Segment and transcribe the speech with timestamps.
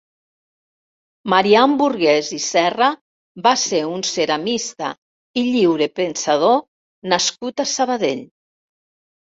[1.33, 2.87] Marian Burguès i Serra
[3.49, 4.91] va ser un ceramista
[5.43, 6.61] i lliurepensador
[7.15, 8.29] nascut a Sabadell.